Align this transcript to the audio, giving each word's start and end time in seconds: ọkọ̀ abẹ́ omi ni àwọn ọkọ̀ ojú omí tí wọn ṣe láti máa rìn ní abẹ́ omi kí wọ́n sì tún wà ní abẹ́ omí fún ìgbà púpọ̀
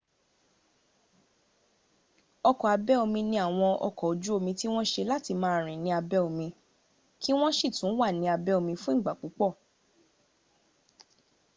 ọkọ̀ 2.49 2.67
abẹ́ 2.75 2.95
omi 3.03 3.21
ni 3.29 3.37
àwọn 3.45 3.71
ọkọ̀ 3.87 4.05
ojú 4.11 4.29
omí 4.37 4.51
tí 4.59 4.65
wọn 4.73 4.85
ṣe 4.91 5.01
láti 5.11 5.31
máa 5.41 5.57
rìn 5.65 5.81
ní 5.83 5.89
abẹ́ 5.99 6.19
omi 6.27 6.47
kí 7.21 7.31
wọ́n 7.39 7.55
sì 7.57 7.67
tún 7.77 7.91
wà 7.99 8.07
ní 8.19 8.25
abẹ́ 8.35 8.57
omí 8.59 8.73
fún 8.81 8.95
ìgbà 8.99 9.13
púpọ̀ 9.19 9.49